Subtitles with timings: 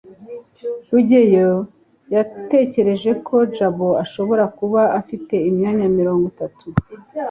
[0.91, 1.49] rugeyo
[2.13, 6.65] yatekereje ko jabo ashobora kuba afite imyaka mirongo itatu